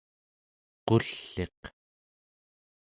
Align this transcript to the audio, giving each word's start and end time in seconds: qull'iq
qull'iq 0.87 1.61